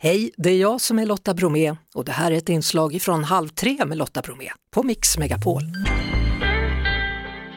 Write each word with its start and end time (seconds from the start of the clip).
Hej, 0.00 0.30
det 0.36 0.50
är 0.50 0.56
jag 0.56 0.80
som 0.80 0.98
är 0.98 1.06
Lotta 1.06 1.34
Bromé 1.34 1.76
och 1.94 2.04
det 2.04 2.12
här 2.12 2.30
är 2.32 2.36
ett 2.36 2.48
inslag 2.48 2.98
från 3.02 3.24
Halv 3.24 3.48
tre 3.48 3.84
med 3.86 3.98
Lotta 3.98 4.20
Bromé 4.22 4.50
på 4.70 4.82
Mix 4.82 5.18
Megapol. 5.18 5.62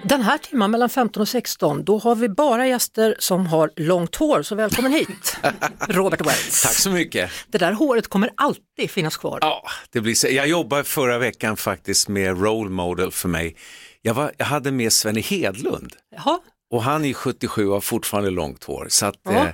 Den 0.03 0.21
här 0.21 0.37
timmen 0.37 0.71
mellan 0.71 0.89
15 0.89 1.21
och 1.21 1.27
16, 1.27 1.83
då 1.85 1.97
har 1.97 2.15
vi 2.15 2.29
bara 2.29 2.67
gäster 2.67 3.15
som 3.19 3.45
har 3.47 3.71
långt 3.75 4.15
hår, 4.15 4.41
så 4.41 4.55
välkommen 4.55 4.91
hit 4.91 5.37
Robert 5.87 6.21
Wells. 6.21 6.63
Tack 6.63 6.73
så 6.73 6.91
mycket. 6.91 7.31
Det 7.47 7.57
där 7.57 7.71
håret 7.71 8.07
kommer 8.07 8.29
alltid 8.37 8.89
finnas 8.89 9.17
kvar. 9.17 9.37
Ja, 9.41 9.63
det 9.91 10.01
blir 10.01 10.15
så. 10.15 10.27
Jag 10.27 10.47
jobbade 10.47 10.83
förra 10.83 11.17
veckan 11.17 11.57
faktiskt 11.57 12.07
med 12.07 12.41
role 12.41 12.69
model 12.69 13.11
för 13.11 13.29
mig. 13.29 13.55
Jag, 14.01 14.13
var, 14.13 14.31
jag 14.37 14.45
hade 14.45 14.71
med 14.71 14.93
Svenne 14.93 15.19
Hedlund 15.21 15.93
Jaha, 16.15 16.39
och 16.71 16.83
han 16.83 17.05
är 17.05 17.13
77 17.13 17.67
och 17.67 17.73
har 17.73 17.81
fortfarande 17.81 18.29
långt 18.29 18.63
hår. 18.63 18.87
Så 18.89 19.05
att, 19.05 19.15
Ja. 19.23 19.31
eh, 19.31 19.47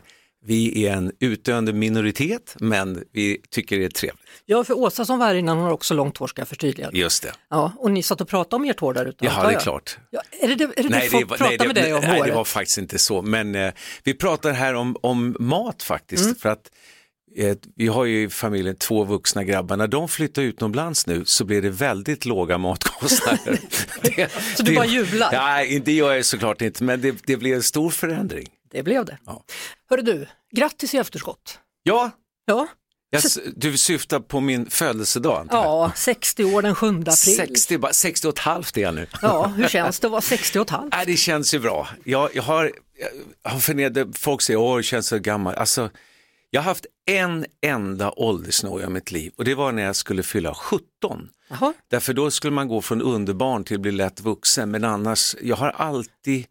vi 0.47 0.85
är 0.87 0.93
en 0.93 1.11
utdöende 1.19 1.73
minoritet, 1.73 2.55
men 2.59 3.03
vi 3.13 3.41
tycker 3.49 3.77
det 3.79 3.85
är 3.85 3.89
trevligt. 3.89 4.21
ja 4.45 4.63
för 4.63 4.73
Åsa 4.77 5.05
som 5.05 5.19
var 5.19 5.25
här 5.27 5.35
innan 5.35 5.57
har 5.57 5.71
också 5.71 5.93
långt 5.93 6.17
hår 6.17 6.27
ska 6.27 6.41
jag 6.41 6.47
förtydliga. 6.47 6.89
Just 6.93 7.23
det. 7.23 7.31
Ja, 7.49 7.71
och 7.77 7.91
ni 7.91 8.03
satt 8.03 8.21
och 8.21 8.27
pratade 8.27 8.55
om 8.63 8.69
ert 8.69 8.79
hår 8.79 8.93
där 8.93 9.05
ute? 9.05 9.25
Ja, 9.25 9.47
det 9.47 9.55
är 9.55 9.59
klart. 9.59 9.97
Ja, 10.09 10.21
är 10.41 10.47
det 10.47 10.55
det, 10.55 10.63
är 10.63 10.83
det, 10.83 10.89
det 10.89 11.01
folk 11.09 11.29
var- 11.29 11.37
pratar 11.37 11.57
det, 11.57 11.65
med 11.67 11.75
dig 11.75 11.93
om 11.93 12.01
nej, 12.01 12.11
det 12.11 12.17
håret? 12.19 12.35
var 12.35 12.43
faktiskt 12.45 12.77
inte 12.77 12.97
så. 12.99 13.21
Men 13.21 13.55
eh, 13.55 13.73
vi 14.03 14.13
pratar 14.13 14.51
här 14.51 14.73
om, 14.73 14.97
om 15.01 15.35
mat 15.39 15.83
faktiskt. 15.83 16.23
Mm. 16.23 16.35
För 16.35 16.49
att 16.49 16.71
eh, 17.37 17.57
vi 17.75 17.87
har 17.87 18.05
ju 18.05 18.23
i 18.23 18.29
familjen 18.29 18.75
två 18.75 19.03
vuxna 19.03 19.43
grabbar. 19.43 19.77
När 19.77 19.87
de 19.87 20.07
flyttar 20.09 20.41
utomlands 20.41 21.07
nu 21.07 21.25
så 21.25 21.45
blir 21.45 21.61
det 21.61 21.69
väldigt 21.69 22.25
låga 22.25 22.57
matkostnader. 22.57 23.59
det, 24.01 24.31
Så 24.57 24.63
du 24.63 24.75
bara 24.75 24.85
jublar? 24.85 25.29
Nej, 25.31 25.81
det 25.85 25.93
gör 25.93 26.13
jag 26.13 26.25
såklart 26.25 26.61
inte. 26.61 26.83
Men 26.83 27.01
det, 27.01 27.15
det 27.25 27.37
blir 27.37 27.55
en 27.55 27.63
stor 27.63 27.89
förändring. 27.89 28.47
Det 28.77 28.83
blev 28.83 29.05
det. 29.05 29.17
Ja. 29.25 29.43
Hörru 29.89 30.01
du, 30.01 30.27
grattis 30.55 30.93
i 30.93 30.97
efterskott. 30.97 31.59
Ja, 31.83 32.11
Ja, 32.45 32.67
jag, 33.09 33.21
du 33.55 33.77
syftar 33.77 34.19
på 34.19 34.39
min 34.39 34.69
födelsedag 34.69 35.39
antar 35.41 35.57
jag? 35.57 35.65
ja 35.65 35.91
60 35.95 36.43
år 36.43 36.61
den 36.61 36.75
7 36.75 36.87
april. 36.87 37.15
60, 37.35 37.77
bara 37.77 37.93
60 37.93 38.27
och 38.27 38.33
ett 38.33 38.39
halvt 38.39 38.77
är 38.77 38.81
jag 38.81 38.95
nu. 38.95 39.07
Ja, 39.21 39.47
hur 39.47 39.67
känns 39.67 39.99
det 39.99 40.07
att 40.07 40.11
vara 40.11 40.21
60 40.21 40.59
och 40.59 40.65
ett 40.65 40.69
halvt? 40.69 40.93
Nej, 40.93 41.05
det 41.05 41.17
känns 41.17 41.53
ju 41.53 41.59
bra. 41.59 41.87
Jag, 42.03 42.35
jag 42.35 42.43
har, 42.43 42.71
jag 43.43 43.51
har 43.51 43.59
funderat, 43.59 44.17
folk 44.17 44.41
säger 44.41 44.59
åh, 44.59 44.77
det 44.77 44.83
känns 44.83 45.07
så 45.07 45.19
gammal. 45.19 45.55
Alltså, 45.55 45.89
jag 46.49 46.61
har 46.61 46.65
haft 46.65 46.85
en 47.09 47.45
enda 47.65 48.11
åldersnoja 48.11 48.85
i 48.87 48.89
mitt 48.89 49.11
liv 49.11 49.31
och 49.37 49.45
det 49.45 49.55
var 49.55 49.71
när 49.71 49.83
jag 49.83 49.95
skulle 49.95 50.23
fylla 50.23 50.53
17. 50.53 50.81
Jaha. 51.49 51.73
Därför 51.89 52.13
då 52.13 52.31
skulle 52.31 52.53
man 52.53 52.67
gå 52.67 52.81
från 52.81 53.01
underbarn 53.01 53.63
till 53.63 53.75
att 53.75 53.81
bli 53.81 53.91
lätt 53.91 54.19
vuxen. 54.19 54.71
Men 54.71 54.83
annars, 54.83 55.35
jag 55.41 55.55
har 55.55 55.69
alltid 55.69 56.45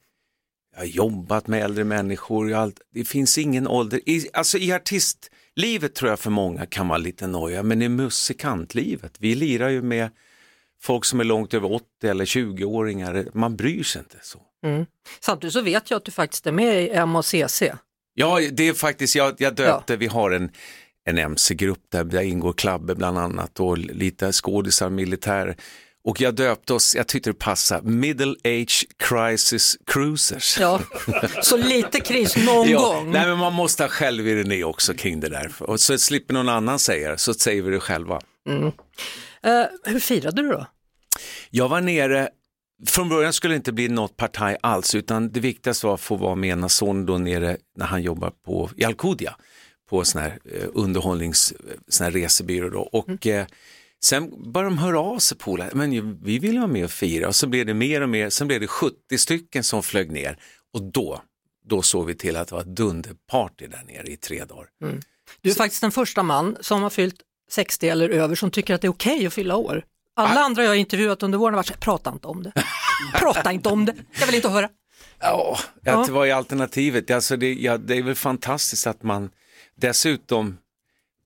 jag 0.77 0.83
har 0.83 0.87
jobbat 0.87 1.47
med 1.47 1.65
äldre 1.65 1.85
människor. 1.85 2.51
Jag 2.51 2.57
har 2.57 2.63
allt, 2.63 2.81
det 2.95 3.05
finns 3.05 3.39
ingen 3.39 3.69
ålder. 3.69 4.01
I, 4.07 4.29
alltså 4.33 4.59
i 4.59 4.73
artistlivet 4.73 5.95
tror 5.95 6.11
jag 6.11 6.21
för 6.21 6.31
många 6.31 6.67
kan 6.67 6.89
vara 6.89 6.99
lite 6.99 7.27
noja, 7.27 7.63
men 7.63 7.83
i 7.83 7.89
musikantlivet, 7.89 9.13
vi 9.19 9.35
lirar 9.35 9.69
ju 9.69 9.83
med 9.83 10.11
folk 10.83 11.05
som 11.05 11.21
är 11.21 11.25
långt 11.25 11.55
över 11.55 11.73
80 11.73 11.87
eller 12.03 12.25
20-åringar. 12.25 13.27
Man 13.35 13.57
bryr 13.57 13.83
sig 13.83 13.99
inte 13.99 14.19
så. 14.23 14.41
Mm. 14.65 14.87
Samtidigt 15.21 15.53
så 15.53 15.61
vet 15.61 15.91
jag 15.91 15.97
att 15.97 16.05
du 16.05 16.11
faktiskt 16.11 16.47
är 16.47 16.53
med 16.53 16.85
i 16.85 17.07
MACC. 17.07 17.63
Ja, 18.15 18.41
det 18.53 18.69
är 18.69 18.75
faktiskt, 18.75 19.15
jag, 19.15 19.35
jag 19.39 19.55
döpte, 19.55 19.97
vi 19.97 20.07
har 20.07 20.31
en, 20.31 20.51
en 21.05 21.19
MC-grupp 21.19 21.83
där, 21.89 22.05
där 22.05 22.23
ingår 22.23 22.53
Klabbe 22.53 22.95
bland 22.95 23.19
annat 23.19 23.61
och 23.61 23.79
lite 23.79 24.33
skådisar, 24.33 24.91
militär. 24.91 25.57
Och 26.07 26.21
jag 26.21 26.35
döpte 26.35 26.75
oss, 26.75 26.95
jag 26.95 27.07
tyckte 27.07 27.31
det 27.31 27.35
passade, 27.35 27.91
Middle 27.91 28.35
Age 28.45 28.87
Crisis 28.99 29.77
Cruisers. 29.87 30.59
Ja, 30.61 30.81
så 31.43 31.57
lite 31.57 32.01
kris 32.01 32.37
någon 32.37 32.69
Ja, 32.71 32.79
gång. 32.81 33.11
nej 33.11 33.27
men 33.27 33.39
man 33.39 33.53
måste 33.53 33.83
ha 33.83 33.89
självironi 33.89 34.65
också 34.65 34.95
kring 34.95 35.21
det 35.21 35.29
där. 35.29 35.53
Och 35.61 35.81
så 35.81 35.99
slipper 35.99 36.35
någon 36.35 36.49
annan 36.49 36.79
säga 36.79 37.11
det, 37.11 37.19
så 37.19 37.35
säger 37.35 37.63
vi 37.63 37.71
det 37.71 37.81
själva. 37.81 38.21
Eh, 39.43 39.65
hur 39.85 40.01
firade 40.01 40.43
du 40.43 40.49
då? 40.49 40.67
Jag 41.51 41.69
var 41.69 41.81
nere, 41.81 42.29
från 42.87 43.09
början 43.09 43.33
skulle 43.33 43.55
det 43.55 43.57
inte 43.57 43.73
bli 43.73 43.89
något 43.89 44.17
partaj 44.17 44.57
alls, 44.61 44.95
utan 44.95 45.33
det 45.33 45.41
viktigaste 45.41 45.87
var 45.87 45.95
att 45.95 46.01
få 46.01 46.17
vara 46.17 46.35
med 46.35 46.51
ena 46.51 46.69
sonen 46.69 47.07
då 47.07 47.19
nere 47.19 47.57
när 47.77 47.87
han 47.87 48.03
jobbar 48.03 48.31
på, 48.45 48.71
i 48.77 48.85
Alcudia, 48.85 49.37
på 49.91 50.05
sån 50.05 50.21
här 50.23 50.39
eh, 50.53 50.69
underhållnings, 50.75 51.55
sån 51.89 52.05
här 52.05 52.11
resebyrå 52.11 52.69
då. 52.71 52.81
Och 52.81 53.27
eh, 53.27 53.47
sen 54.05 54.53
började 54.53 54.71
de 54.75 54.79
höra 54.79 55.01
av 55.01 55.19
sig 55.19 55.39
på 55.39 55.69
men 55.73 56.19
vi 56.23 56.39
vill 56.39 56.59
vara 56.59 56.67
med 56.67 56.85
och 56.85 56.91
fira 56.91 57.29
och 57.29 57.37
så 57.37 57.47
blev 57.47 57.67
det 57.67 57.75
mer 57.75 58.01
och 58.01 58.09
mer, 58.09 58.31
sen 58.31 58.47
blev 58.47 58.61
det 58.61 58.67
70 58.67 59.19
stycken 59.19 59.65
som 59.65 59.83
flög 59.83 60.11
ner 60.13 60.39
och 60.73 60.83
då, 60.83 61.21
då 61.65 61.83
såg 61.83 62.07
vi 62.07 62.15
till 62.15 62.37
att 62.37 62.49
det 62.49 62.55
var 62.55 62.63
ett 62.63 62.77
dunderparty 62.77 63.67
där 63.67 63.83
nere 63.87 64.07
i 64.07 64.17
tre 64.17 64.45
dagar. 64.45 64.67
Du 65.41 65.51
är 65.51 65.55
faktiskt 65.55 65.81
den 65.81 65.91
första 65.93 66.23
man 66.23 66.57
som 66.61 66.83
har 66.83 66.91
fyllt 66.91 67.17
60 67.51 67.89
eller 67.89 68.09
över 68.09 68.35
som 68.35 68.51
tycker 68.51 68.75
att 68.75 68.81
det 68.81 68.87
är 68.87 68.91
okej 68.93 69.27
att 69.27 69.33
fylla 69.33 69.57
år. 69.57 69.85
Alla 70.17 70.41
andra 70.41 70.63
jag 70.63 70.71
har 70.71 70.75
intervjuat 70.77 71.23
under 71.23 71.39
våren 71.39 71.55
har 71.55 71.59
varit 71.59 71.67
så 71.67 71.73
här, 71.73 71.81
prata 71.81 72.11
inte 72.11 72.29
om 72.29 72.43
det. 72.43 72.53
Prata 73.15 73.53
inte 73.53 73.69
om 73.69 73.85
det, 73.85 73.95
jag 74.21 74.27
vill 74.27 74.35
inte 74.35 74.49
höra. 74.49 74.69
Ja, 75.21 75.59
Ja. 75.83 76.05
det 76.07 76.13
var 76.13 76.27
alternativet. 76.29 77.11
Alltså 77.11 77.37
det, 77.37 77.55
ja, 77.55 77.79
det 77.79 77.97
är 77.97 78.03
väl 78.03 78.15
fantastiskt 78.15 78.87
att 78.87 79.03
man 79.03 79.31
dessutom 79.75 80.59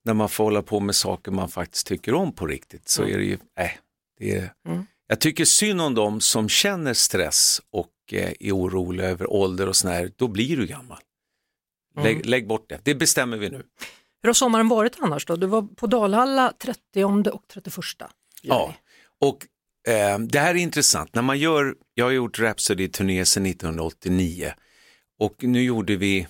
när 0.05 0.15
man 0.15 0.29
får 0.29 0.45
hålla 0.45 0.63
på 0.63 0.81
med 0.81 0.95
saker 0.95 1.31
man 1.33 1.49
faktiskt 1.49 1.87
tycker 1.87 2.15
om 2.15 2.33
på 2.33 2.47
riktigt 2.47 2.89
så 2.89 3.03
är 3.03 3.19
det 3.19 3.25
ju, 3.25 3.39
nej, 3.57 3.79
det 4.19 4.37
är, 4.37 4.53
Mm. 4.69 4.87
jag 5.07 5.21
tycker 5.21 5.45
synd 5.45 5.81
om 5.81 5.95
dem 5.95 6.21
som 6.21 6.49
känner 6.49 6.95
stress 6.95 7.63
och 7.73 7.91
eh, 8.13 8.33
är 8.41 8.53
oroliga 8.57 9.07
över 9.09 9.31
ålder 9.33 9.69
och 9.69 9.77
sådär, 9.77 10.13
då 10.17 10.29
blir 10.29 10.57
du 10.57 10.67
gammal. 10.67 10.99
Lägg, 11.97 12.17
Mm. 12.17 12.29
lägg 12.29 12.47
bort 12.47 12.69
det, 12.69 12.81
det 12.85 12.95
bestämmer 12.95 13.37
vi 13.37 13.51
nu. 13.51 13.63
Hur 14.23 14.29
har 14.29 14.35
sommaren 14.35 14.69
varit 14.69 14.97
annars 14.99 15.27
då? 15.27 15.37
Du 15.37 15.47
var 15.47 15.63
på 15.63 15.87
Dalhalla 15.87 16.53
30 16.59 17.05
och 17.31 17.43
31 17.49 17.77
juni. 18.01 18.11
Ja, 18.43 18.75
och 19.21 19.47
eh, 19.93 20.19
det 20.19 20.39
här 20.41 20.51
är 20.55 20.59
intressant. 20.59 21.15
När 21.15 21.23
man 21.23 21.39
gör, 21.39 21.75
jag 21.95 22.05
har 22.05 22.11
gjort 22.13 22.39
Rhapsody-turné 22.39 23.25
sedan 23.25 23.47
1989 23.47 24.53
och 25.19 25.45
nu 25.45 25.63
gjorde 25.63 25.97
vi, 25.97 26.27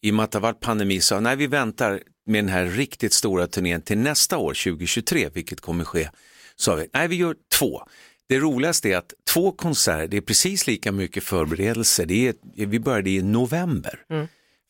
i 0.00 0.10
och 0.10 0.14
med 0.14 0.24
att 0.24 0.30
det 0.30 0.38
har 0.38 0.42
varit 0.42 0.60
pandemi, 0.60 1.00
så 1.00 1.20
nej 1.20 1.36
vi 1.36 1.46
väntar 1.46 2.02
med 2.28 2.44
den 2.44 2.52
här 2.52 2.66
riktigt 2.66 3.12
stora 3.12 3.46
turnén 3.46 3.82
till 3.82 3.98
nästa 3.98 4.38
år, 4.38 4.54
2023, 4.54 5.28
vilket 5.34 5.60
kommer 5.60 5.84
ske. 5.84 6.10
Så 6.56 6.74
vi, 6.74 6.88
nej 6.94 7.08
vi 7.08 7.16
gör 7.16 7.36
två. 7.58 7.82
Det 8.28 8.38
roligaste 8.38 8.88
är 8.88 8.96
att 8.96 9.12
två 9.30 9.52
konserter, 9.52 10.08
det 10.08 10.16
är 10.16 10.20
precis 10.20 10.66
lika 10.66 10.92
mycket 10.92 11.24
förberedelse. 11.24 12.04
Det 12.04 12.28
är, 12.28 12.66
vi 12.66 12.80
började 12.80 13.10
i 13.10 13.22
november 13.22 14.00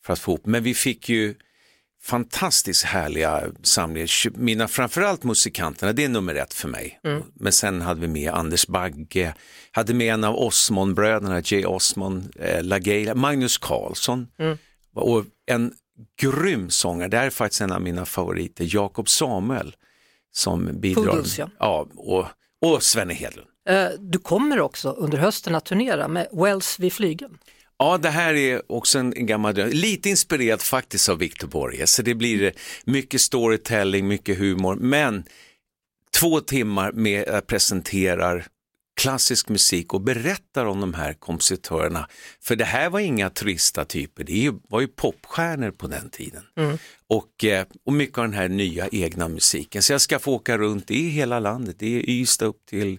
för 0.05 0.13
att 0.13 0.19
få 0.19 0.33
ihop, 0.33 0.47
men 0.47 0.63
vi 0.63 0.75
fick 0.75 1.09
ju 1.09 1.35
fantastiskt 2.03 2.85
härliga 2.85 3.45
samlingar. 3.63 4.39
Mina 4.39 4.69
framförallt 4.69 5.25
musikanterna, 5.25 5.93
det 5.93 6.05
är 6.05 6.09
nummer 6.09 6.35
ett 6.35 6.55
för 6.55 6.69
mig. 6.69 7.01
Men 7.35 7.53
sen 7.53 7.81
hade 7.81 8.01
vi 8.01 8.09
med 8.09 8.33
Anders 8.33 8.67
Bagge, 8.67 9.35
hade 9.73 9.95
med 9.95 10.15
en 10.15 10.25
av 10.25 10.37
Osmond-bröderna, 10.37 11.43
Jay 11.45 11.65
Osmond, 11.65 12.37
eh, 12.39 12.65
LaGaila, 12.65 13.15
Magnus 13.15 13.59
Carlsson 13.59 14.27
och 14.95 15.25
en 15.47 15.73
grym 16.21 16.71
sångare, 16.71 17.09
det 17.09 17.17
här 17.17 17.27
är 17.27 17.31
faktiskt 17.31 17.61
en 17.61 17.73
av 17.73 17.83
mina 17.83 18.07
favoriter, 18.07 18.67
Jakob 18.75 19.09
Samuel 19.09 19.77
som 20.33 20.81
bidrar. 20.81 21.05
Poodles, 21.05 21.39
ja. 21.39 21.51
ja, 21.59 21.89
och, 21.95 22.27
och 22.67 22.83
Svenne 22.83 23.15
Hedlund. 23.15 23.49
Eh, 23.69 23.89
Du 24.01 24.19
kommer 24.19 24.61
också 24.61 24.91
under 24.91 25.19
hösten 25.19 25.55
att 25.55 25.65
turnera 25.65 26.09
med 26.09 26.29
Wells 26.33 26.79
vid 26.79 26.93
flygen. 26.93 27.39
Ja, 27.79 27.99
det 27.99 28.11
här 28.11 28.35
är 28.35 28.73
också 28.73 28.99
en 28.99 29.27
gammal 29.27 29.55
dröm. 29.55 29.71
Lite 29.71 30.09
inspirerad 30.09 30.61
faktiskt 30.61 31.09
av 31.09 31.19
Victor 31.19 31.49
Borges. 31.49 31.93
Så 31.93 32.03
det 32.03 32.15
blir 32.15 32.53
mycket 32.85 33.21
storytelling, 33.21 34.09
mycket 34.09 34.39
humor, 34.39 34.77
men 34.77 35.25
två 36.21 36.41
timmar 36.41 36.93
med 36.93 37.29
att 37.29 37.47
presenterar 37.47 38.47
klassisk 38.99 39.49
musik 39.49 39.95
och 39.95 40.01
berättar 40.01 40.65
om 40.65 40.81
de 40.81 40.95
här 40.95 41.13
kompositörerna. 41.13 42.09
För 42.41 42.57
det 42.57 42.65
här 42.65 42.91
var 42.91 43.01
inga 43.01 43.31
trista 43.31 43.85
typer, 43.85 44.25
det 44.25 44.55
var 44.69 44.81
ju 44.81 44.89
popstjärnor 44.89 45.71
på 45.71 45.87
den 45.87 46.11
tiden. 46.11 46.43
Och, 47.09 47.45
eh, 47.45 47.67
och 47.85 47.93
mycket 47.93 48.19
av 48.19 48.25
den 48.25 48.35
här 48.35 48.49
nya 48.49 48.89
egna 48.89 49.29
musiken. 49.29 49.83
Så 49.83 49.93
jag 49.93 50.01
ska 50.01 50.19
få 50.19 50.33
åka 50.33 50.59
runt 50.59 50.91
i 50.91 51.09
hela 51.09 51.41
landet, 51.41 51.77
det 51.79 51.87
är 51.97 52.11
Ystad 52.11 52.47
upp 52.47 52.67
till 52.67 52.99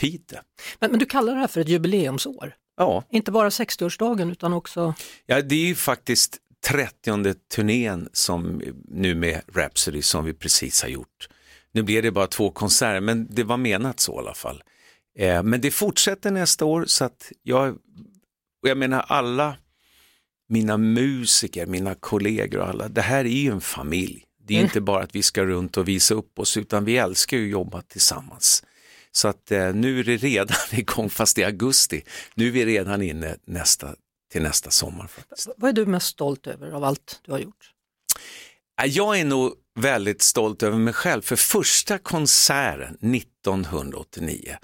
Piteå. 0.00 0.38
Men, 0.80 0.90
men 0.90 0.98
du 0.98 1.06
kallar 1.06 1.34
det 1.34 1.40
här 1.40 1.46
för 1.46 1.60
ett 1.60 1.68
jubileumsår. 1.68 2.54
Ja, 2.76 3.04
Inte 3.10 3.32
bara 3.32 3.48
60-årsdagen 3.48 4.32
utan 4.32 4.52
också, 4.52 4.94
Ja, 5.26 5.42
det 5.42 5.54
är 5.54 5.66
ju 5.66 5.74
faktiskt 5.74 6.38
30 6.66 7.34
turnén 7.54 8.08
som 8.12 8.62
nu 8.88 9.14
med 9.14 9.40
Rhapsody 9.54 10.02
som 10.02 10.24
vi 10.24 10.34
precis 10.34 10.82
har 10.82 10.88
gjort. 10.88 11.28
Nu 11.72 11.82
blev 11.82 12.02
det 12.02 12.10
bara 12.10 12.26
två 12.26 12.50
konserter, 12.50 13.00
men 13.00 13.26
det 13.30 13.44
var 13.44 13.56
menat 13.56 14.00
så 14.00 14.14
i 14.14 14.18
alla 14.18 14.34
fall. 14.34 14.62
Eh, 15.18 15.42
men 15.42 15.60
det 15.60 15.70
fortsätter 15.70 16.30
nästa 16.30 16.64
år 16.64 16.84
så 16.86 17.04
att 17.04 17.32
jag, 17.42 17.74
och 18.62 18.68
jag 18.68 18.78
menar 18.78 19.00
alla 19.00 19.56
mina 20.48 20.76
musiker, 20.76 21.66
mina 21.66 21.94
kollegor 21.94 22.60
och 22.60 22.68
alla, 22.68 22.88
det 22.88 23.02
här 23.02 23.24
är 23.24 23.28
ju 23.28 23.50
en 23.50 23.60
familj. 23.60 24.24
Det 24.46 24.56
är 24.56 24.60
inte 24.60 24.80
bara 24.80 25.02
att 25.02 25.14
vi 25.14 25.22
ska 25.22 25.44
runt 25.44 25.76
och 25.76 25.88
visa 25.88 26.14
upp 26.14 26.38
oss 26.38 26.56
utan 26.56 26.84
vi 26.84 26.96
älskar 26.96 27.36
ju 27.36 27.44
att 27.44 27.50
jobba 27.50 27.82
tillsammans. 27.82 28.64
Så 29.12 29.28
att 29.28 29.50
eh, 29.50 29.74
nu 29.74 30.00
är 30.00 30.04
det 30.04 30.16
redan 30.16 30.56
igång, 30.72 31.10
fast 31.10 31.38
är 31.38 31.46
augusti. 31.46 32.02
Nu 32.34 32.46
är 32.46 32.50
vi 32.50 32.66
redan 32.66 33.02
inne 33.02 33.36
nästa, 33.44 33.94
till 34.32 34.42
nästa 34.42 34.70
sommar. 34.70 35.06
Faktiskt. 35.06 35.48
vad 35.56 35.68
är 35.68 35.72
du 35.72 35.86
mest 35.86 36.06
stolt 36.06 36.46
över 36.46 36.70
av 36.70 36.84
allt 36.84 37.20
du 37.24 37.32
har 37.32 37.38
gjort? 37.38 37.70
Ja, 38.76 38.86
Jag 38.86 39.20
är 39.20 39.24
nog 39.24 39.54
väldigt 39.80 40.22
stolt 40.22 40.62
över 40.62 40.78
mig 40.78 40.94
själv 40.94 41.22
för 41.22 41.36
första 41.36 41.98
konserten 41.98 43.14
1989. 43.14 44.56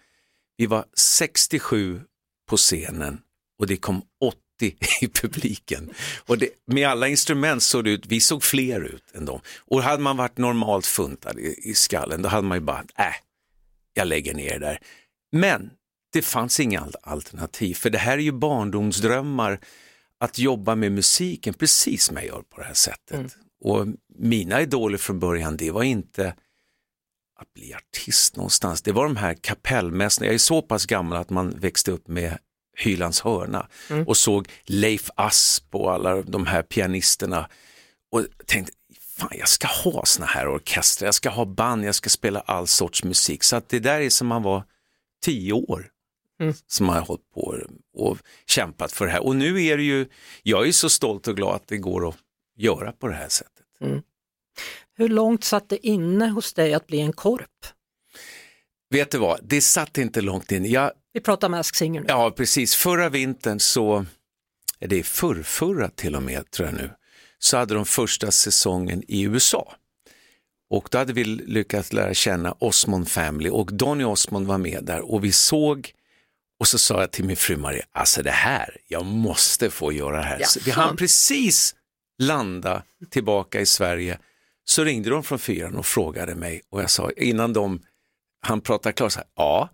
Vi 0.61 0.67
var 0.67 0.85
67 0.97 2.01
på 2.49 2.57
scenen 2.57 3.21
och 3.59 3.67
det 3.67 3.77
kom 3.77 4.03
80 4.21 4.37
i 5.01 5.09
publiken. 5.09 5.91
Och 6.27 6.39
det, 6.39 6.49
med 6.67 6.89
alla 6.89 7.09
instrument 7.09 7.63
såg 7.63 7.85
det 7.85 7.91
ut, 7.91 8.07
vi 8.07 8.21
såg 8.21 8.43
fler 8.43 8.81
ut 8.81 9.05
än 9.15 9.25
dem. 9.25 9.41
Och 9.59 9.83
hade 9.83 10.03
man 10.03 10.17
varit 10.17 10.39
normalt 10.39 10.87
funtad 10.87 11.39
i, 11.39 11.71
i 11.71 11.75
skallen, 11.75 12.23
då 12.23 12.29
hade 12.29 12.49
man 12.49 12.59
ju 12.59 12.65
bara, 12.65 12.85
äh, 12.99 13.15
jag 13.95 14.09
lägger 14.09 14.35
ner 14.35 14.51
det 14.51 14.59
där. 14.59 14.79
Men 15.33 15.71
det 16.13 16.23
fanns 16.23 16.61
inga 16.61 16.89
alternativ, 17.03 17.75
för 17.75 17.91
det 17.91 17.99
här 17.99 18.19
är 18.19 18.23
ju 18.23 18.33
barndomsdrömmar 18.33 19.61
att 20.19 20.39
jobba 20.39 20.75
med 20.75 20.93
musiken 20.93 21.55
precis 21.55 22.05
som 22.05 22.17
jag 22.17 22.27
gör 22.27 22.43
på 22.43 22.61
det 22.61 22.67
här 22.67 22.75
sättet. 22.75 23.17
Mm. 23.17 23.31
Och 23.61 23.87
mina 24.19 24.63
idoler 24.63 24.99
från 24.99 25.19
början, 25.19 25.57
det 25.57 25.71
var 25.71 25.83
inte 25.83 26.35
att 27.41 27.55
bli 27.55 27.75
artist 27.75 28.37
någonstans, 28.37 28.83
det 28.83 28.93
var 28.93 29.05
de 29.05 29.17
här 29.17 29.35
kapellmästarna, 29.35 30.27
jag 30.27 30.35
är 30.35 30.39
så 30.39 30.63
pass 30.63 30.87
gammal 30.87 31.19
att 31.19 31.31
man 31.31 31.51
växte 31.51 31.91
upp 31.91 32.09
med 32.09 32.39
Hylands 32.79 33.21
hörna 33.21 33.69
mm. 33.91 34.09
och 34.09 34.17
såg 34.17 34.49
Leif 34.65 35.11
Asp 35.15 35.75
och 35.75 35.93
alla 35.93 36.23
de 36.23 36.47
här 36.47 36.63
pianisterna 36.63 37.49
och 38.13 38.27
tänkte, 38.47 38.73
fan 39.01 39.31
jag 39.39 39.49
ska 39.49 39.67
ha 39.67 40.05
såna 40.05 40.27
här 40.27 40.55
orkestrar, 40.55 41.07
jag 41.07 41.15
ska 41.15 41.31
ha 41.31 41.45
band, 41.45 41.85
jag 41.85 41.95
ska 41.95 42.11
spela 42.11 42.41
all 42.41 42.67
sorts 42.67 43.05
musik. 43.05 43.43
Så 43.43 43.57
att 43.57 43.69
det 43.69 43.79
där 43.79 44.01
är 44.01 44.11
som 44.11 44.27
man 44.27 44.43
var 44.43 44.65
tio 45.25 45.53
år 45.53 45.91
mm. 46.41 46.55
som 46.67 46.87
man 46.87 46.97
har 46.97 47.03
hållit 47.03 47.31
på 47.35 47.59
och 47.95 48.19
kämpat 48.47 48.93
för 48.93 49.07
det 49.07 49.13
här. 49.13 49.27
Och 49.27 49.37
nu 49.37 49.65
är 49.65 49.77
det 49.77 49.83
ju, 49.83 50.07
jag 50.43 50.69
är 50.69 50.73
så 50.73 50.89
stolt 50.89 51.29
och 51.29 51.37
glad 51.37 51.55
att 51.55 51.69
det 51.69 51.79
går 51.79 52.09
att 52.09 52.17
göra 52.57 52.93
på 52.93 53.09
det 53.09 53.15
här 53.15 53.29
sättet. 53.29 53.65
Mm. 53.81 54.03
Hur 54.97 55.09
långt 55.09 55.45
satt 55.45 55.69
det 55.69 55.87
inne 55.87 56.29
hos 56.29 56.53
dig 56.53 56.75
att 56.75 56.87
bli 56.87 57.01
en 57.01 57.13
korp? 57.13 57.67
Vet 58.91 59.11
du 59.11 59.19
vad, 59.19 59.41
det 59.43 59.61
satt 59.61 59.99
inte 59.99 60.21
långt 60.21 60.53
in. 60.53 60.71
Jag, 60.71 60.93
Vi 61.13 61.21
pratar 61.21 61.49
Mask 61.49 61.77
Singer 61.77 62.01
nu. 62.01 62.07
Ja, 62.09 62.31
precis. 62.31 62.75
Förra 62.75 63.09
vintern 63.09 63.61
så, 63.61 64.07
det 64.79 64.99
är 64.99 65.03
förrförra 65.03 65.89
till 65.89 66.17
och 66.17 66.23
med 66.23 66.51
tror 66.51 66.69
jag 66.69 66.75
nu, 66.75 66.91
så 67.39 67.57
hade 67.57 67.75
de 67.75 67.85
första 67.87 68.31
säsongen 68.31 69.03
i 69.09 69.23
USA. 69.23 69.75
Och 70.71 70.89
då 70.91 70.99
hade 70.99 71.13
vi 71.13 71.25
lyckats 71.25 71.93
lära 71.93 72.15
känna 72.15 72.53
Osmond 72.59 73.09
Family 73.09 73.51
och 73.51 73.73
Donny 73.73 74.05
Osmond 74.05 74.47
var 74.47 74.59
med 74.59 74.85
där 74.85 75.01
och 75.13 75.25
vi 75.25 75.33
såg 75.33 75.93
och 76.61 76.69
så 76.69 76.79
sa 76.79 77.01
jag 77.01 77.11
till 77.11 77.25
min 77.25 77.37
fru 77.37 77.57
Maria, 77.57 77.85
alltså 77.93 78.23
det 78.23 78.31
här, 78.31 78.77
jag 78.89 79.05
måste 79.05 79.71
få 79.71 79.93
göra 79.93 80.17
det 80.17 80.23
här. 80.23 80.39
Ja, 80.41 80.47
vi 80.65 80.71
hann 80.71 80.97
precis 80.97 81.75
landa 82.19 82.83
tillbaka 83.11 83.61
i 83.61 83.67
Sverige 83.67 84.19
så 84.71 84.85
ringde 84.85 85.11
de 85.11 85.23
från 85.23 85.39
fyran 85.39 85.77
och 85.77 85.87
frågade 85.87 86.35
mig 86.35 86.63
och 86.71 86.83
jag 86.83 86.91
sa 86.91 87.11
innan 87.17 87.53
de 87.53 87.81
han 88.43 88.61
pratar 88.61 88.93
klart, 88.93 89.13
så 89.13 89.19
här, 89.19 89.29
ja, 89.37 89.69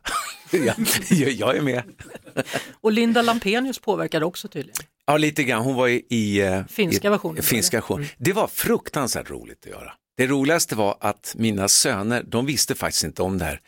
jag 1.10 1.56
är 1.56 1.60
med. 1.60 1.82
och 2.80 2.92
Linda 2.92 3.22
Lampenius 3.22 3.78
påverkade 3.78 4.24
också 4.24 4.48
tydligen. 4.48 4.76
Ja, 5.06 5.16
lite 5.16 5.44
grann. 5.44 5.62
Hon 5.62 5.74
var 5.74 5.88
i, 5.88 6.06
i 6.08 6.40
eh, 6.40 6.64
finska 6.66 7.10
versionen. 7.10 7.42
Finska 7.42 7.76
version. 7.76 7.98
Mm. 7.98 8.10
Det 8.18 8.32
var 8.32 8.46
fruktansvärt 8.46 9.30
roligt 9.30 9.58
att 9.64 9.70
göra. 9.70 9.92
Det 10.16 10.26
roligaste 10.26 10.74
var 10.74 10.96
att 11.00 11.34
mina 11.38 11.68
söner, 11.68 12.22
de 12.22 12.46
visste 12.46 12.74
faktiskt 12.74 13.04
inte 13.04 13.22
om 13.22 13.38
det 13.38 13.44
här. 13.44 13.60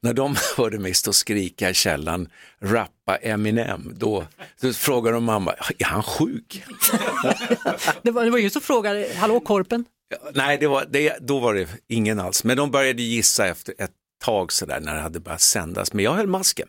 När 0.00 0.14
de 0.14 0.36
hörde 0.56 0.78
mig 0.78 0.94
stå 0.94 1.10
och 1.10 1.14
skrika 1.14 1.70
i 1.70 1.74
källaren, 1.74 2.28
rappa 2.60 3.16
Eminem, 3.16 3.94
då, 3.96 4.26
då 4.60 4.72
frågade 4.72 5.16
de 5.16 5.24
mamma, 5.24 5.52
är 5.78 5.84
han 5.84 6.02
sjuk? 6.02 6.64
det, 8.02 8.10
var, 8.10 8.24
det 8.24 8.30
var 8.30 8.38
ju 8.38 8.50
som 8.50 8.62
frågade, 8.62 9.08
hallå 9.16 9.40
korpen? 9.40 9.84
Nej, 10.34 10.58
det 10.58 10.66
var, 10.66 10.86
det, 10.90 11.18
då 11.20 11.38
var 11.38 11.54
det 11.54 11.68
ingen 11.88 12.20
alls, 12.20 12.44
men 12.44 12.56
de 12.56 12.70
började 12.70 13.02
gissa 13.02 13.46
efter 13.46 13.74
ett 13.78 13.92
tag 14.24 14.52
sådär 14.52 14.80
när 14.80 14.94
det 14.94 15.00
hade 15.00 15.20
börjat 15.20 15.40
sändas, 15.40 15.92
men 15.92 16.04
jag 16.04 16.12
höll 16.14 16.26
masken. 16.26 16.68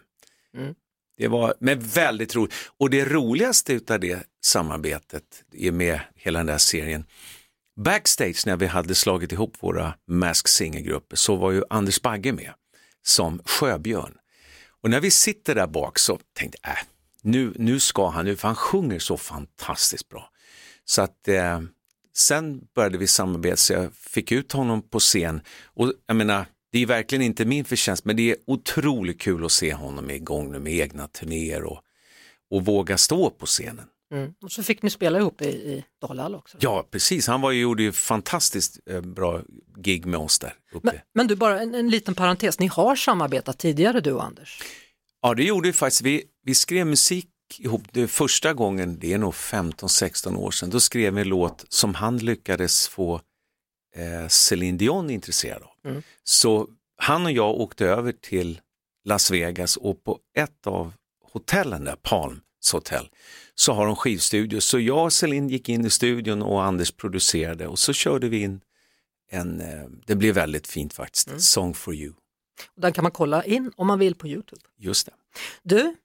Mm. 0.58 0.76
Det 1.18 1.28
var 1.28 1.54
men 1.60 1.80
väldigt 1.80 2.36
roligt 2.36 2.54
och 2.78 2.90
det 2.90 3.06
roligaste 3.06 3.74
utav 3.74 4.00
det 4.00 4.24
samarbetet 4.42 5.44
med 5.72 6.00
hela 6.16 6.40
den 6.40 6.46
där 6.46 6.58
serien, 6.58 7.06
backstage 7.80 8.44
när 8.46 8.58
vi 8.58 8.66
hade 8.66 8.96
slagit 8.96 9.32
ihop 9.32 9.58
våra 9.60 9.94
Mask 10.08 10.48
Singer-grupper 10.48 11.16
så 11.16 11.36
var 11.36 11.52
ju 11.52 11.64
Anders 11.70 12.02
Bagge 12.02 12.32
med 12.32 12.54
som 13.02 13.42
Sjöbjörn. 13.46 14.14
Och 14.82 14.90
när 14.90 15.00
vi 15.00 15.12
sitter 15.12 15.56
där 15.56 15.68
bak 15.68 16.00
så 16.00 16.20
tänkte 16.34 16.58
jag, 16.62 16.72
äh, 16.72 16.78
nu, 17.22 17.54
nu 17.56 17.80
ska 17.80 18.10
han, 18.10 18.26
nu 18.26 18.36
för 18.36 18.48
han 18.48 18.56
sjunger 18.56 19.00
så 19.00 19.18
fantastiskt 19.18 20.10
bra. 20.10 20.30
Så 20.86 21.02
att 21.02 21.28
eh, 21.28 21.62
sen 22.18 22.62
började 22.76 22.98
vi 22.98 23.08
samarbeta 23.08 23.58
så 23.58 23.74
jag 23.74 23.94
fick 23.94 24.32
ut 24.32 24.52
honom 24.52 24.82
på 24.82 25.00
scen 25.00 25.42
och 25.66 25.94
jag 26.06 26.16
menar, 26.16 26.46
det 26.72 26.80
är 26.80 26.86
verkligen 26.86 27.22
inte 27.22 27.46
min 27.46 27.66
förtjänst 27.66 28.06
men 28.06 28.16
det 28.16 28.32
är 28.32 28.38
otroligt 28.48 29.22
kul 29.22 29.46
att 29.46 29.52
se 29.52 29.74
honom 29.74 30.12
igång 30.12 30.52
nu 30.52 30.60
med 30.60 30.74
egna 30.74 31.08
turnéer 31.08 31.64
och, 31.64 31.82
och 32.52 32.66
våga 32.66 32.98
stå 32.98 33.30
på 33.30 33.46
scenen. 33.46 33.86
Mm. 34.14 34.34
Och 34.42 34.52
så 34.52 34.64
fick 34.64 34.82
ni 34.82 34.90
spela 34.90 35.20
ihop 35.20 35.42
i, 35.42 35.46
i 35.46 35.86
Dalhall 36.02 36.36
också. 36.36 36.58
Ja, 36.62 36.88
precis. 36.92 37.28
Han 37.28 37.42
var 37.42 37.52
ju, 37.52 37.62
gjorde 37.62 37.84
ju 37.84 37.92
fantastiskt 37.92 38.80
eh, 38.90 39.02
bra 39.02 39.42
gig 39.78 40.06
med 40.06 40.20
oss 40.20 40.40
där 40.40 40.54
uppe. 40.72 40.88
Men, 40.88 40.96
men 41.14 41.28
du, 41.28 41.36
bara 41.36 41.62
en, 41.62 41.76
en, 41.76 41.90
liten 41.90 42.16
parentes. 42.16 42.60
Ni 42.60 42.68
har 42.68 42.96
samarbetat 42.96 43.60
tidigare 43.60 44.00
du 44.00 44.12
och 44.12 44.24
Anders? 44.24 44.64
Ja, 45.22 45.34
det 45.34 45.44
gjorde 45.44 45.68
vi 45.68 45.74
faktiskt. 45.74 46.02
Vi, 46.02 46.24
vi 46.44 46.56
skrev 46.56 46.88
musik 46.88 47.30
ihop 47.60 47.84
det 47.92 48.08
första 48.08 48.54
gången, 48.54 49.00
det 49.00 49.14
är 49.14 49.18
nog 49.18 49.34
15-16 49.34 50.36
år 50.36 50.52
sedan. 50.52 50.70
Då 50.70 50.80
skrev 50.80 51.14
vi 51.14 51.22
en 51.22 51.28
låt 51.28 51.66
som 51.70 51.96
han 51.96 52.18
lyckades 52.18 52.88
få 52.88 53.22
eh, 53.96 54.28
Celine 54.28 54.78
Dion 54.78 55.10
intresserad 55.10 55.64
av. 55.64 55.90
Mm. 55.92 56.04
Så 56.24 56.68
han 56.98 57.26
och 57.26 57.32
jag 57.32 57.56
åkte 57.56 57.86
över 57.86 58.12
till 58.12 58.62
Las 59.06 59.32
Vegas 59.32 59.78
och 59.78 60.04
på 60.04 60.20
ett 60.38 60.68
av 60.68 60.94
hotellen 61.32 61.84
där, 61.84 61.96
Palms 61.96 62.42
hotell, 62.72 63.10
så 63.56 63.74
har 63.74 63.86
de 63.86 63.96
skivstudio. 63.96 64.60
Så 64.60 64.80
jag 64.80 65.04
och 65.04 65.14
Celine 65.14 65.50
gick 65.50 65.70
in 65.70 65.86
i 65.86 65.90
studion 65.90 66.42
och 66.42 66.64
Anders 66.64 66.92
producerade 66.92 67.68
och 67.68 67.80
så 67.80 67.94
körde 67.94 68.30
vi 68.30 68.42
in 68.42 68.62
en, 69.30 69.62
eh, 69.62 69.86
det 70.06 70.16
blev 70.16 70.36
väldigt 70.36 70.68
fint 70.68 70.94
faktiskt, 70.94 71.28
mm. 71.28 71.40
Song 71.40 71.74
for 71.74 71.96
you. 71.96 72.14
Den 72.76 72.94
kan 72.94 73.04
man 73.04 73.12
kolla 73.12 73.44
in 73.44 73.72
om 73.76 73.88
man 73.88 74.00
vill 74.00 74.16
på 74.16 74.28
Youtube. 74.28 74.62
Just 74.78 75.06
det. 75.06 75.14
Du, 75.64 75.96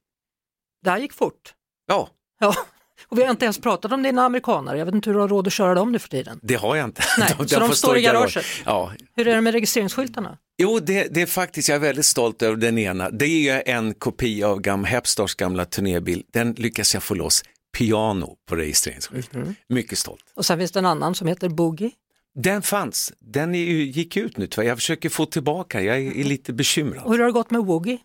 det 0.82 0.90
här 0.90 0.98
gick 0.98 1.12
fort. 1.12 1.54
Ja. 1.86 2.08
ja. 2.40 2.54
Och 3.08 3.18
vi 3.18 3.22
har 3.22 3.30
inte 3.30 3.44
ens 3.44 3.58
pratat 3.60 3.92
om 3.92 4.02
dina 4.02 4.24
amerikanare, 4.24 4.78
jag 4.78 4.86
vet 4.86 4.94
inte 4.94 5.10
hur 5.10 5.14
du 5.14 5.20
har 5.20 5.28
råd 5.28 5.46
att 5.46 5.52
köra 5.52 5.74
dem 5.74 5.92
nu 5.92 5.98
för 5.98 6.08
tiden. 6.08 6.40
Det 6.42 6.54
har 6.54 6.76
jag 6.76 6.84
inte. 6.84 7.02
Nej, 7.18 7.34
de, 7.38 7.48
så 7.48 7.60
de 7.60 7.74
står 7.74 7.96
i 7.96 8.02
garaget? 8.02 8.44
Ja. 8.64 8.92
Hur 9.16 9.28
är 9.28 9.34
det 9.34 9.40
med 9.40 9.52
registreringsskyltarna? 9.52 10.38
Jo, 10.58 10.80
det, 10.80 11.14
det, 11.14 11.22
är 11.22 11.26
faktiskt, 11.26 11.68
jag 11.68 11.76
är 11.76 11.80
väldigt 11.80 12.06
stolt 12.06 12.42
över 12.42 12.56
den 12.56 12.78
ena. 12.78 13.10
Det 13.10 13.48
är 13.48 13.62
en 13.66 13.94
kopia 13.94 14.48
av 14.48 14.60
gam, 14.60 14.84
Hepstars 14.84 15.34
gamla 15.34 15.64
turnébil. 15.64 16.24
Den 16.32 16.52
lyckas 16.52 16.94
jag 16.94 17.02
få 17.02 17.14
loss 17.14 17.42
piano 17.78 18.36
på 18.48 18.56
registreringsskylten. 18.56 19.40
Mm 19.40 19.52
-hmm. 19.52 19.74
Mycket 19.74 19.98
stolt. 19.98 20.24
Och 20.34 20.46
sen 20.46 20.58
finns 20.58 20.72
det 20.72 20.78
en 20.78 20.86
annan 20.86 21.14
som 21.14 21.28
heter 21.28 21.48
Boogie. 21.48 21.90
Den 22.34 22.62
fanns, 22.62 23.12
den 23.18 23.54
är, 23.54 23.58
gick 23.68 24.16
ut 24.16 24.36
nu 24.36 24.48
Jag 24.56 24.78
försöker 24.78 25.08
få 25.08 25.26
tillbaka, 25.26 25.82
jag 25.82 25.96
är, 25.96 26.16
är 26.16 26.24
lite 26.24 26.52
bekymrad. 26.52 27.04
Och 27.04 27.12
hur 27.12 27.18
har 27.18 27.26
det 27.26 27.32
gått 27.32 27.50
med 27.50 27.60
Woogie? 27.60 27.98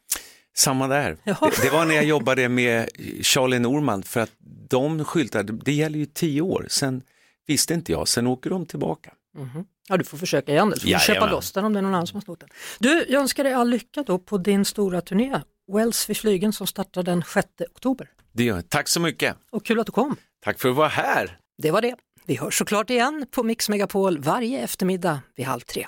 Samma 0.58 0.88
där. 0.88 1.18
Det, 1.24 1.38
det, 1.62 1.70
var 1.70 1.86
när 1.86 1.96
jag 1.96 2.04
jobbade 2.04 2.50
med 2.50 2.90
Charlie 3.22 3.60
Norman 3.60 4.04
för 4.04 4.20
att 4.20 4.32
de 4.70 5.06
skyltarna, 5.06 5.44
det 5.44 5.74
gäller 5.74 6.00
ju 6.00 6.06
tio 6.06 6.42
år, 6.42 6.66
sen 6.70 7.02
visste 7.48 7.74
inte 7.74 7.92
jag, 7.92 8.08
sen 8.08 8.28
åker 8.28 8.50
de 8.50 8.66
tillbaka. 8.66 9.12
Mm 9.38 9.50
-hmm. 9.50 9.66
Ja, 9.88 9.98
du 9.98 10.04
får 10.04 10.18
försöka 10.18 10.52
igen, 10.52 10.70
du 10.70 10.80
får 10.80 10.90
ja, 10.90 11.00
köpa 11.00 11.32
loss 11.32 11.52
den 11.52 11.66
om 11.66 11.74
det 11.74 11.80
är 11.80 11.82
någon 11.82 11.94
annan 11.94 12.08
som 12.08 12.16
har 12.16 12.22
snott 12.22 12.40
den. 12.40 12.50
Du, 12.80 13.06
jag 13.10 13.22
önskar 13.22 13.44
dig 13.44 13.54
all 13.54 13.70
lycka 13.70 14.04
då 14.04 14.20
på 14.20 14.38
din 14.38 14.66
stora 14.66 15.02
turné, 15.02 15.42
Wells 15.74 16.10
vid 16.10 16.18
flygen 16.18 16.54
som 16.54 16.68
startar 16.68 17.04
den 17.04 17.24
6 17.34 17.48
oktober. 17.76 18.10
Det 18.32 18.44
gör. 18.44 18.62
Tack 18.62 18.88
så 18.88 19.00
mycket. 19.00 19.36
Och 19.50 19.66
kul 19.66 19.80
att 19.80 19.86
du 19.86 19.92
kom. 19.92 20.16
Tack 20.44 20.60
för 20.60 20.70
att 20.70 20.76
vara 20.76 20.88
här. 20.88 21.40
Det 21.58 21.72
var 21.72 21.82
det. 21.82 21.96
Vi 22.26 22.36
hörs 22.36 22.58
såklart 22.58 22.90
igen 22.90 23.26
på 23.32 23.44
Mix 23.44 23.70
Megapol 23.70 24.20
varje 24.20 24.60
eftermiddag 24.60 25.20
vid 25.36 25.46
halv 25.46 25.60
tre. 25.60 25.88